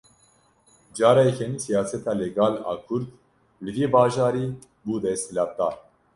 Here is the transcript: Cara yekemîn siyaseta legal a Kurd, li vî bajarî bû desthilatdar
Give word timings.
Cara 0.95 1.21
yekemîn 1.25 1.57
siyaseta 1.63 2.11
legal 2.21 2.55
a 2.71 2.81
Kurd, 2.87 3.07
li 3.63 3.71
vî 3.75 3.85
bajarî 3.93 4.45
bû 4.85 4.93
desthilatdar 5.03 5.75